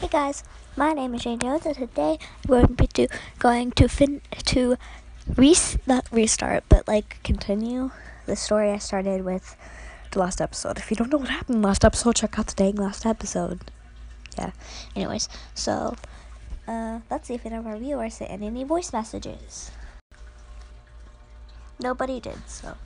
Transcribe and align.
Hey 0.00 0.06
guys, 0.06 0.44
my 0.76 0.92
name 0.92 1.12
is 1.16 1.22
Jane 1.22 1.40
Jones, 1.40 1.66
and 1.66 1.74
today 1.74 2.20
we're 2.46 2.64
going 2.68 2.76
to 2.76 3.08
going 3.40 3.72
to 3.72 3.88
fin 3.88 4.20
to 4.44 4.76
not 5.88 6.06
restart, 6.12 6.62
but 6.68 6.86
like 6.86 7.18
continue 7.24 7.90
the 8.24 8.36
story 8.36 8.70
I 8.70 8.78
started 8.78 9.24
with 9.24 9.56
the 10.12 10.20
last 10.20 10.40
episode. 10.40 10.78
If 10.78 10.88
you 10.92 10.96
don't 10.96 11.10
know 11.10 11.18
what 11.18 11.30
happened 11.30 11.62
last 11.62 11.84
episode, 11.84 12.14
check 12.14 12.38
out 12.38 12.46
the 12.46 12.54
dang 12.54 12.76
last 12.76 13.04
episode. 13.06 13.72
Yeah. 14.38 14.52
Anyways, 14.94 15.28
so 15.54 15.96
uh, 16.68 17.00
let's 17.10 17.26
see 17.26 17.34
if 17.34 17.44
any 17.44 17.56
of 17.56 17.66
our 17.66 17.76
viewers 17.76 18.14
sent 18.14 18.30
any 18.30 18.62
voice 18.62 18.92
messages. 18.92 19.72
Nobody 21.80 22.20
did. 22.20 22.38
So, 22.46 22.76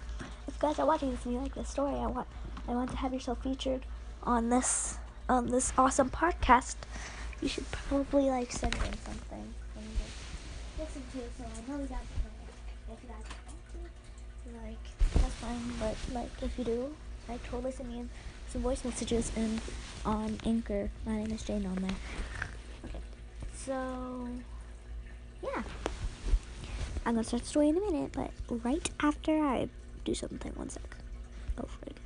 if 0.48 0.54
you 0.54 0.60
guys 0.60 0.78
are 0.78 0.86
watching 0.86 1.10
this 1.10 1.26
and 1.26 1.34
you 1.34 1.40
like 1.40 1.54
this 1.54 1.68
story, 1.68 1.94
I 1.94 2.06
want 2.06 2.26
I 2.66 2.72
want 2.72 2.90
to 2.92 2.96
have 2.96 3.12
yourself 3.12 3.42
featured 3.42 3.84
on 4.22 4.48
this 4.48 4.96
on 5.28 5.48
this 5.48 5.72
awesome 5.78 6.10
podcast, 6.10 6.76
you 7.40 7.48
should 7.48 7.70
probably 7.70 8.30
like 8.30 8.52
send 8.52 8.74
in 8.74 8.98
something 8.98 9.54
listen 10.82 11.02
to 11.12 11.18
it. 11.18 11.30
So 11.38 11.44
I 11.44 11.70
know 11.70 11.82
you 11.82 11.88
guys 11.88 11.98
if 12.90 13.02
you 13.02 13.08
guys 13.08 13.24
want 13.46 13.60
to, 13.72 14.66
like 14.66 14.84
that's 15.14 15.34
fine. 15.34 15.72
But 15.78 15.96
like 16.14 16.30
if 16.42 16.58
you 16.58 16.64
do, 16.64 16.94
like 17.28 17.42
totally 17.48 17.72
send 17.72 17.90
me 17.90 18.04
some 18.48 18.62
voice 18.62 18.84
messages 18.84 19.32
and 19.36 19.60
on 20.04 20.38
Anchor. 20.44 20.90
My 21.06 21.16
name 21.16 21.32
is 21.32 21.42
Jane 21.42 21.66
on. 21.66 21.84
Okay, 22.84 22.98
so 23.54 24.28
yeah. 25.42 25.62
I'm 27.04 27.14
gonna 27.14 27.24
start 27.24 27.42
the 27.42 27.48
story 27.48 27.68
in 27.68 27.76
a 27.76 27.80
minute, 27.80 28.12
but 28.12 28.30
right 28.64 28.88
after 29.00 29.38
I 29.38 29.68
do 30.04 30.14
something. 30.14 30.52
One 30.54 30.68
sec. 30.68 30.96
Oh, 31.58 31.62
frig. 31.64 31.96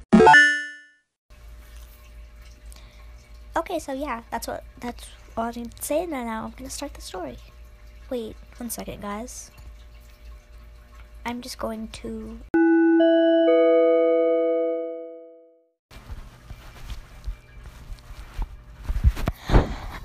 Okay, 3.56 3.78
so 3.78 3.95
yeah, 3.95 4.20
that's 4.30 4.46
what 4.46 4.65
that's 4.80 5.09
all 5.34 5.45
I 5.45 5.51
need 5.52 5.74
to 5.74 5.83
say 5.83 6.05
now. 6.05 6.45
I'm 6.45 6.51
gonna 6.59 6.69
start 6.69 6.92
the 6.92 7.00
story. 7.00 7.39
Wait, 8.11 8.36
one 8.58 8.69
second, 8.69 9.00
guys. 9.00 9.50
I'm 11.25 11.41
just 11.41 11.56
going 11.58 11.89
to. 11.89 12.39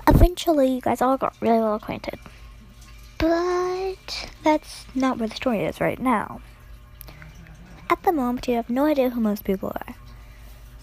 Eventually, 0.08 0.72
you 0.72 0.80
guys 0.80 1.02
all 1.02 1.18
got 1.18 1.36
really 1.42 1.58
well 1.58 1.74
acquainted. 1.74 2.18
But 3.18 4.30
that's 4.42 4.86
not 4.94 5.18
where 5.18 5.28
the 5.28 5.36
story 5.36 5.64
is 5.64 5.78
right 5.78 6.00
now. 6.00 6.40
At 7.90 8.02
the 8.02 8.12
moment, 8.12 8.48
you 8.48 8.56
have 8.56 8.70
no 8.70 8.86
idea 8.86 9.10
who 9.10 9.20
most 9.20 9.44
people 9.44 9.68
are. 9.68 9.94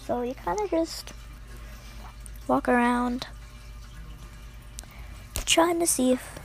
So 0.06 0.22
you 0.22 0.34
kind 0.34 0.58
of 0.60 0.70
just 0.70 1.12
walk 2.50 2.68
around 2.68 3.28
trying 5.46 5.78
to 5.78 5.86
see 5.86 6.10
if, 6.10 6.36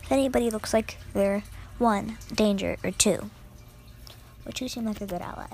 if 0.00 0.12
anybody 0.12 0.48
looks 0.50 0.72
like 0.72 0.98
they're 1.14 1.42
one, 1.78 2.16
danger, 2.32 2.76
or 2.84 2.92
two. 2.92 3.28
Or 4.46 4.52
two 4.52 4.68
seem 4.68 4.84
like 4.84 5.00
a 5.00 5.06
good 5.06 5.20
ally. 5.20 5.46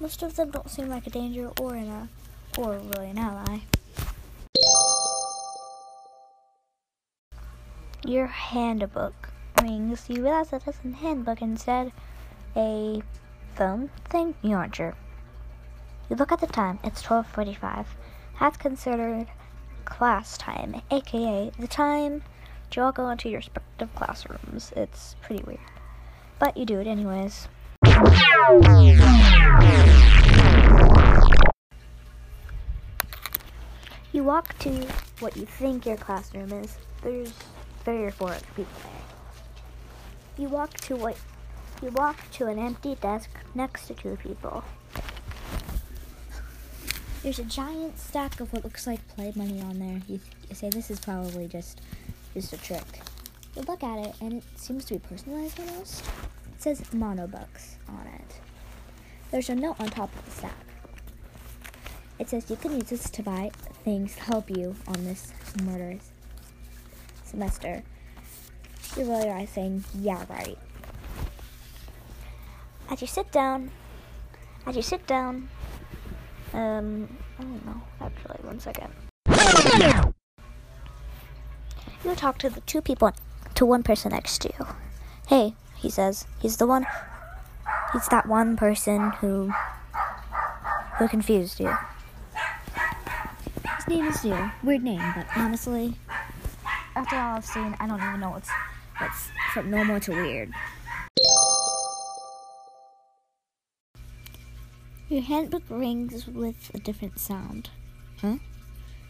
Most 0.00 0.22
of 0.22 0.36
them 0.36 0.50
don't 0.50 0.70
seem 0.70 0.88
like 0.88 1.06
a 1.06 1.10
danger 1.10 1.50
or 1.60 1.74
an 1.74 1.90
a, 1.90 2.08
or 2.58 2.78
really 2.78 3.10
an 3.10 3.18
ally. 3.18 3.60
Your 8.06 8.28
handbook 8.28 9.28
rings. 9.60 10.06
You 10.08 10.22
realize 10.22 10.48
that 10.50 10.66
it's 10.66 10.78
a 10.82 10.96
handbook 10.96 11.42
instead 11.42 11.92
a 12.56 13.02
phone 13.54 13.90
thing. 14.08 14.34
You 14.40 14.56
aren't 14.56 14.76
sure. 14.76 14.94
You 16.08 16.16
look 16.16 16.32
at 16.32 16.40
the 16.40 16.46
time. 16.46 16.78
It's 16.82 17.02
12:45. 17.02 17.84
That's 18.40 18.56
considered 18.56 19.28
class 19.84 20.36
time, 20.36 20.82
aka 20.90 21.50
the 21.58 21.66
time 21.66 22.22
you 22.74 22.82
all 22.82 22.92
go 22.92 23.08
into 23.10 23.28
your 23.28 23.38
respective 23.38 23.94
classrooms. 23.94 24.72
It's 24.76 25.14
pretty 25.22 25.44
weird. 25.44 25.60
But 26.38 26.56
you 26.56 26.66
do 26.66 26.80
it 26.80 26.86
anyways. 26.86 27.46
You 34.12 34.24
walk 34.24 34.58
to 34.60 34.70
what 35.20 35.36
you 35.36 35.46
think 35.46 35.86
your 35.86 35.96
classroom 35.96 36.52
is. 36.52 36.76
There's 37.02 37.32
three 37.84 38.02
or 38.02 38.10
four 38.10 38.36
people 38.56 38.72
there. 38.82 38.92
You 40.36 40.48
walk 40.48 40.74
to 40.74 40.96
what 40.96 41.16
you 41.82 41.90
walk 41.90 42.16
to 42.32 42.46
an 42.46 42.58
empty 42.58 42.96
desk 42.96 43.30
next 43.54 43.86
to 43.86 43.94
two 43.94 44.16
people. 44.16 44.64
There's 47.24 47.38
a 47.38 47.44
giant 47.44 47.98
stack 47.98 48.38
of 48.40 48.52
what 48.52 48.64
looks 48.64 48.86
like 48.86 49.00
play 49.08 49.32
money 49.34 49.58
on 49.62 49.78
there. 49.78 49.98
You, 50.06 50.20
you 50.50 50.54
say 50.54 50.68
this 50.68 50.90
is 50.90 51.00
probably 51.00 51.48
just 51.48 51.80
just 52.34 52.52
a 52.52 52.58
trick. 52.58 52.84
You 53.56 53.62
look 53.62 53.82
at 53.82 53.98
it 54.06 54.14
and 54.20 54.34
it 54.34 54.44
seems 54.56 54.84
to 54.84 54.94
be 54.94 55.00
personalized 55.00 55.58
almost. 55.58 56.04
It 56.52 56.62
says 56.62 56.82
monobucks 56.94 57.76
on 57.88 58.06
it. 58.14 58.40
There's 59.30 59.48
a 59.48 59.54
note 59.54 59.76
on 59.80 59.88
top 59.88 60.14
of 60.14 60.24
the 60.26 60.30
stack. 60.32 60.66
It 62.18 62.28
says 62.28 62.50
you 62.50 62.56
can 62.56 62.74
use 62.74 62.90
this 62.90 63.08
to 63.08 63.22
buy 63.22 63.50
things 63.84 64.14
to 64.16 64.22
help 64.22 64.50
you 64.50 64.76
on 64.86 65.04
this 65.06 65.32
murder 65.62 65.98
semester. 67.24 67.82
You 68.98 69.04
roll 69.04 69.24
your 69.24 69.34
eyes 69.34 69.48
saying, 69.48 69.82
yeah, 69.98 70.26
right. 70.28 70.58
As 72.90 73.00
you 73.00 73.06
sit 73.06 73.32
down, 73.32 73.70
as 74.66 74.76
you 74.76 74.82
sit 74.82 75.06
down, 75.06 75.48
um, 76.54 77.08
I 77.38 77.42
don't 77.42 77.66
know. 77.66 77.80
Actually, 78.00 78.38
one 78.42 78.60
second. 78.60 78.92
You 82.04 82.14
talk 82.14 82.38
to 82.38 82.50
the 82.50 82.60
two 82.60 82.80
people, 82.80 83.12
to 83.54 83.66
one 83.66 83.82
person 83.82 84.12
next 84.12 84.38
to 84.42 84.50
you. 84.58 84.66
Hey, 85.26 85.54
he 85.76 85.90
says. 85.90 86.26
He's 86.38 86.56
the 86.56 86.66
one. 86.66 86.86
He's 87.92 88.06
that 88.08 88.26
one 88.26 88.56
person 88.56 89.10
who 89.20 89.52
who 90.98 91.08
confused 91.08 91.60
you. 91.60 91.74
His 93.76 93.88
name 93.88 94.06
is 94.06 94.20
Zoo. 94.20 94.50
Weird 94.62 94.82
name, 94.82 95.02
but 95.16 95.26
honestly, 95.36 95.96
after 96.94 97.16
all 97.16 97.36
I've 97.36 97.44
seen, 97.44 97.74
I 97.80 97.86
don't 97.86 98.00
even 98.00 98.20
know 98.20 98.30
what's 98.30 98.50
what's 98.98 99.28
from 99.52 99.70
normal 99.70 100.00
to 100.00 100.12
weird. 100.12 100.52
Your 105.08 105.22
handbook 105.22 105.62
rings 105.68 106.26
with 106.26 106.70
a 106.74 106.78
different 106.78 107.18
sound. 107.18 107.70
Huh? 108.20 108.36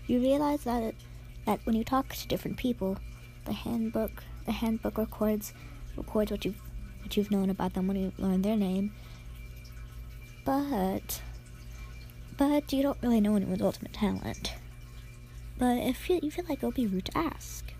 You 0.06 0.20
realize 0.20 0.64
that 0.64 0.82
it, 0.82 0.96
that 1.46 1.60
when 1.64 1.76
you 1.76 1.84
talk 1.84 2.14
to 2.14 2.28
different 2.28 2.56
people, 2.56 2.98
the 3.44 3.52
handbook 3.52 4.24
the 4.46 4.52
handbook 4.52 4.98
records 4.98 5.52
records 5.96 6.30
what 6.30 6.44
you've 6.44 6.60
what 7.02 7.16
you've 7.16 7.30
known 7.30 7.50
about 7.50 7.74
them 7.74 7.86
when 7.86 7.96
you 7.96 8.12
learn 8.18 8.42
their 8.42 8.56
name. 8.56 8.92
But 10.44 11.20
but 12.36 12.72
you 12.72 12.82
don't 12.82 12.98
really 13.02 13.20
know 13.20 13.36
anyone's 13.36 13.62
ultimate 13.62 13.92
talent. 13.92 14.54
But 15.58 15.78
if 15.78 16.10
you, 16.10 16.18
you 16.22 16.30
feel 16.30 16.44
like 16.48 16.62
it 16.62 16.66
would 16.66 16.74
be 16.74 16.86
rude 16.86 17.04
to 17.06 17.18
ask. 17.18 17.73